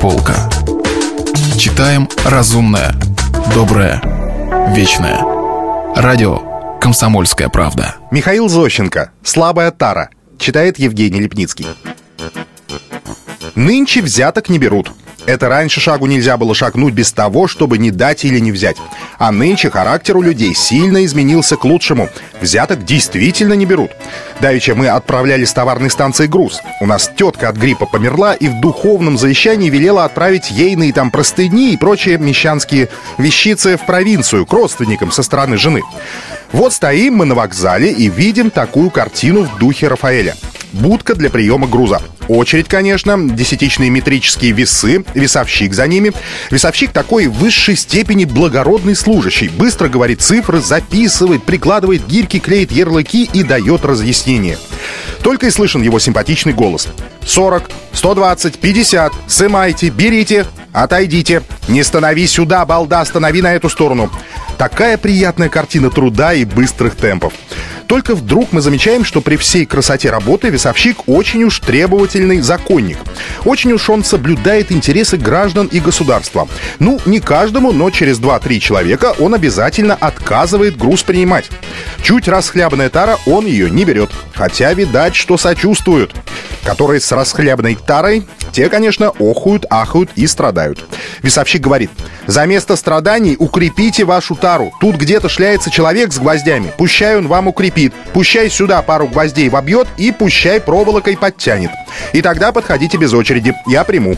[0.00, 0.48] полка.
[1.58, 2.94] Читаем разумное,
[3.54, 4.00] доброе,
[4.74, 5.22] вечное.
[5.94, 7.96] Радио «Комсомольская правда».
[8.10, 9.12] Михаил Зощенко.
[9.22, 10.08] «Слабая тара».
[10.38, 11.66] Читает Евгений Лепницкий.
[13.54, 14.90] Нынче взяток не берут.
[15.26, 18.76] Это раньше шагу нельзя было шагнуть без того, чтобы не дать или не взять.
[19.18, 22.08] А нынче характер у людей сильно изменился к лучшему.
[22.40, 23.90] Взяток действительно не берут.
[24.40, 26.60] Давеча мы отправляли с товарной станции груз.
[26.80, 31.72] У нас тетка от гриппа померла и в духовном завещании велела отправить ейные там простыни
[31.72, 35.82] и прочие мещанские вещицы в провинцию к родственникам со стороны жены.
[36.52, 40.34] Вот стоим мы на вокзале и видим такую картину в духе Рафаэля.
[40.72, 42.00] Будка для приема груза.
[42.28, 46.12] Очередь, конечно, десятичные метрические весы, весовщик за ними.
[46.50, 49.48] Весовщик такой в высшей степени благородный служащий.
[49.48, 54.58] Быстро говорит цифры, записывает, прикладывает гирьки, клеит ярлыки и дает разъяснение.
[55.22, 56.86] Только и слышен его симпатичный голос.
[57.26, 61.42] 40, 120, 50, сымайте, берите, отойдите.
[61.68, 64.10] Не станови сюда, балда, станови на эту сторону.
[64.56, 67.32] Такая приятная картина труда и быстрых темпов.
[67.90, 72.98] Только вдруг мы замечаем, что при всей красоте работы весовщик очень уж требовательный законник.
[73.44, 76.46] Очень уж он соблюдает интересы граждан и государства.
[76.78, 81.50] Ну, не каждому, но через 2-3 человека он обязательно отказывает груз принимать.
[82.00, 84.12] Чуть расхлябанная тара, он ее не берет.
[84.34, 86.14] Хотя, видать, что сочувствуют.
[86.64, 90.84] Которые с расхлябанной тарой, те, конечно, охуют, ахают и страдают.
[91.22, 91.90] Весовщик говорит,
[92.26, 94.72] за место страданий укрепите вашу тару.
[94.80, 96.72] Тут где-то шляется человек с гвоздями.
[96.76, 97.92] Пущай он вам укрепит.
[98.12, 101.70] Пущай сюда пару гвоздей вобьет и пущай проволокой подтянет.
[102.12, 103.54] И тогда подходите без очереди.
[103.66, 104.16] Я приму.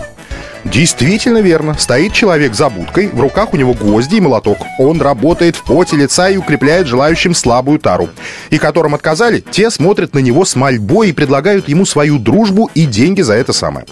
[0.65, 1.75] Действительно верно.
[1.77, 4.59] Стоит человек за будкой, в руках у него гвозди и молоток.
[4.79, 8.09] Он работает в поте лица и укрепляет желающим слабую тару.
[8.51, 12.87] И которым отказали, те смотрят на него с мольбой и предлагают ему свою дружбу и
[12.87, 13.87] деньги за это самое.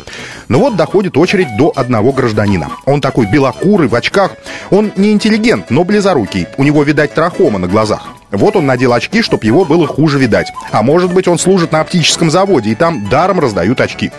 [0.48, 2.68] Но вот доходит очередь до одного гражданина.
[2.86, 4.32] Он такой белокурый, в очках.
[4.70, 6.46] Он не интеллигент, но близорукий.
[6.56, 8.19] У него, видать, трахома на глазах.
[8.30, 10.52] Вот он надел очки, чтобы его было хуже видать.
[10.70, 14.12] А может быть, он служит на оптическом заводе, и там даром раздают очки.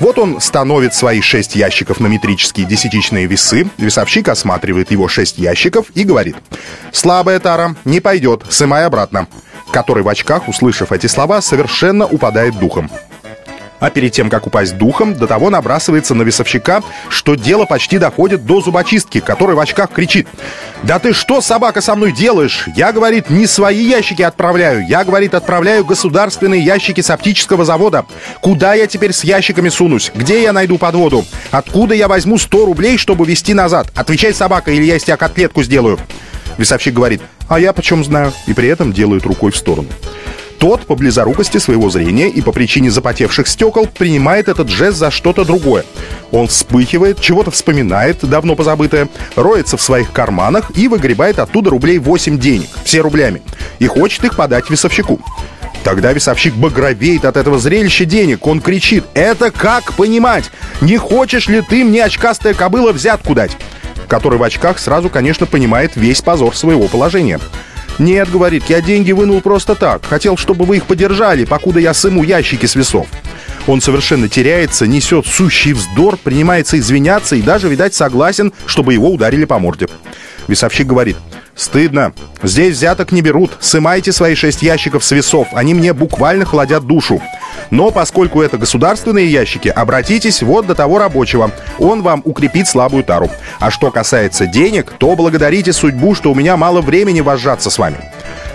[0.00, 5.86] Вот он становит свои шесть ящиков на метрические десятичные весы, весовщик осматривает его шесть ящиков
[5.94, 6.36] и говорит
[6.92, 9.26] «Слабая тара, не пойдет, сымай обратно».
[9.72, 12.90] Который в очках, услышав эти слова, совершенно упадает духом
[13.80, 18.44] а перед тем, как упасть духом, до того набрасывается на весовщика, что дело почти доходит
[18.44, 20.28] до зубочистки, который в очках кричит.
[20.82, 22.68] «Да ты что, собака, со мной делаешь?
[22.74, 28.06] Я, говорит, не свои ящики отправляю, я, говорит, отправляю государственные ящики с оптического завода.
[28.40, 30.10] Куда я теперь с ящиками сунусь?
[30.14, 31.24] Где я найду подводу?
[31.50, 33.88] Откуда я возьму 100 рублей, чтобы везти назад?
[33.94, 35.98] Отвечай, собака, или я из тебя котлетку сделаю».
[36.58, 39.88] Весовщик говорит, а я почем знаю, и при этом делает рукой в сторону.
[40.58, 45.44] Тот, по близорукости своего зрения и по причине запотевших стекол, принимает этот жест за что-то
[45.44, 45.84] другое.
[46.30, 52.38] Он вспыхивает, чего-то вспоминает, давно позабытое, роется в своих карманах и выгребает оттуда рублей 8
[52.38, 53.42] денег, все рублями,
[53.78, 55.20] и хочет их подать весовщику.
[55.84, 58.44] Тогда весовщик багровеет от этого зрелища денег.
[58.46, 60.50] Он кричит «Это как понимать?
[60.80, 63.56] Не хочешь ли ты мне, очкастая кобыла, взятку дать?»
[64.08, 67.38] Который в очках сразу, конечно, понимает весь позор своего положения.
[67.98, 70.04] «Нет,— говорит,— я деньги вынул просто так.
[70.04, 73.06] Хотел, чтобы вы их подержали, покуда я сыму ящики с весов».
[73.66, 79.44] Он совершенно теряется, несет сущий вздор, принимается извиняться и даже, видать, согласен, чтобы его ударили
[79.44, 79.88] по морде.
[80.46, 81.16] Весовщик говорит,
[81.56, 82.12] «Стыдно.
[82.42, 83.56] Здесь взяток не берут.
[83.60, 85.48] Сымайте свои шесть ящиков с весов.
[85.52, 87.22] Они мне буквально холодят душу.
[87.70, 91.50] Но поскольку это государственные ящики, обратитесь вот до того рабочего.
[91.78, 93.30] Он вам укрепит слабую тару.
[93.58, 97.96] А что касается денег, то благодарите судьбу, что у меня мало времени вожжаться с вами».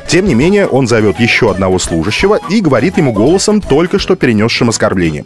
[0.07, 4.67] Тем не менее, он зовет еще одного служащего и говорит ему голосом, только что перенесшим
[4.67, 5.23] оскорбление.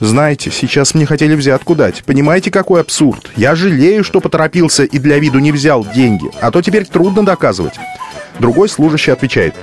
[0.00, 2.04] Знаете, сейчас мне хотели взятку дать.
[2.04, 3.30] Понимаете, какой абсурд?
[3.36, 7.74] Я жалею, что поторопился и для виду не взял деньги, а то теперь трудно доказывать.
[8.38, 9.54] Другой служащий отвечает.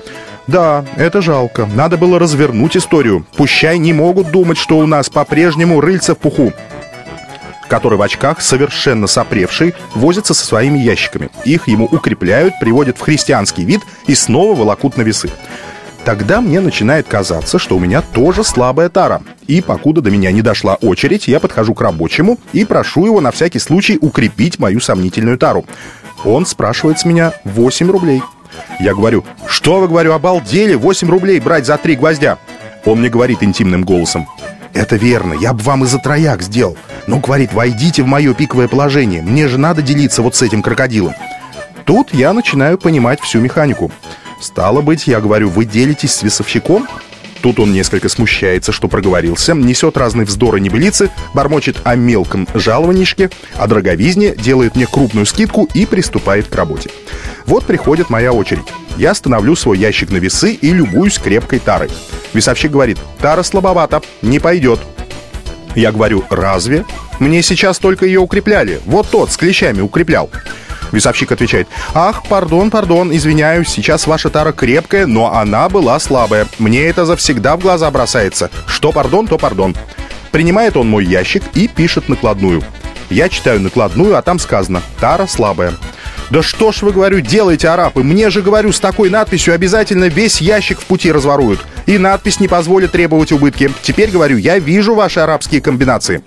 [0.48, 1.70] Да, это жалко.
[1.76, 3.26] Надо было развернуть историю.
[3.36, 6.54] Пущай не могут думать, что у нас по-прежнему рыльца в пуху
[7.72, 11.30] который в очках, совершенно сопревший, возится со своими ящиками.
[11.46, 15.30] Их ему укрепляют, приводят в христианский вид и снова волокут на весы.
[16.04, 19.22] Тогда мне начинает казаться, что у меня тоже слабая тара.
[19.52, 23.32] И покуда до меня не дошла очередь, я подхожу к рабочему и прошу его на
[23.32, 25.66] всякий случай укрепить мою сомнительную тару.
[26.24, 28.22] Он спрашивает с меня 8 рублей.
[28.80, 32.38] Я говорю, что вы, говорю, обалдели, 8 рублей брать за три гвоздя?
[32.86, 34.26] Он мне говорит интимным голосом,
[34.74, 36.78] это верно, я бы вам и за трояк сделал.
[37.08, 41.14] Но, говорит, войдите в мое пиковое положение, мне же надо делиться вот с этим крокодилом.
[41.84, 43.92] Тут я начинаю понимать всю механику.
[44.40, 46.88] Стало быть, я говорю, вы делитесь с весовщиком?
[47.42, 53.68] Тут он несколько смущается, что проговорился, несет разные вздоры небылицы, бормочет о мелком жалованишке, о
[53.68, 56.92] дороговизне, делает мне крупную скидку и приступает к работе.
[57.46, 58.66] Вот приходит моя очередь.
[58.98, 61.90] Я становлю свой ящик на весы и любуюсь крепкой тарой.
[62.34, 64.80] Весовщик говорит, тара слабовата, не пойдет.
[65.76, 66.86] Я говорю, разве?
[67.20, 68.80] Мне сейчас только ее укрепляли.
[68.86, 70.30] Вот тот с клещами укреплял.
[70.92, 76.48] Весовщик отвечает, ах, пардон, пардон, извиняюсь, сейчас ваша тара крепкая, но она была слабая.
[76.60, 78.50] Мне это завсегда в глаза бросается.
[78.68, 79.76] Что пардон, то пардон.
[80.32, 82.64] Принимает он мой ящик и пишет накладную.
[83.10, 85.74] Я читаю накладную, а там сказано «Тара слабая».
[86.30, 88.06] Да что ж вы, говорю, делаете, арабы?
[88.06, 91.60] Мне же, говорю, с такой надписью обязательно весь ящик в пути разворуют.
[91.88, 93.70] И надпись не позволит требовать убытки.
[93.82, 96.24] Теперь, говорю, я вижу ваши арабские комбинации.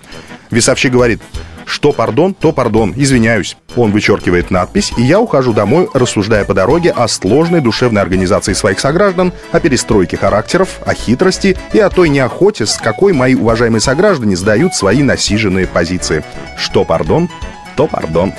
[0.51, 1.21] Весовщик говорит,
[1.65, 3.57] что пардон, то пардон, извиняюсь.
[3.75, 8.79] Он вычеркивает надпись, и я ухожу домой, рассуждая по дороге о сложной душевной организации своих
[8.79, 14.35] сограждан, о перестройке характеров, о хитрости и о той неохоте, с какой мои уважаемые сограждане
[14.35, 16.23] сдают свои насиженные позиции.
[16.57, 17.29] Что пардон,
[17.75, 18.33] то пардон.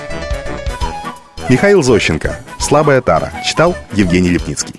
[1.48, 2.40] Михаил Зощенко.
[2.58, 3.32] «Слабая тара».
[3.44, 4.74] Читал Евгений Лепницкий.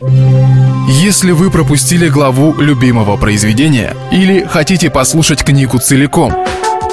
[0.89, 6.33] Если вы пропустили главу любимого произведения или хотите послушать книгу целиком,